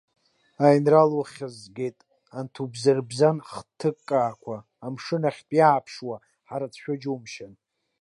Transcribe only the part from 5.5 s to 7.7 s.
иааԥшуа ҳрыцәшәо џьумшьан!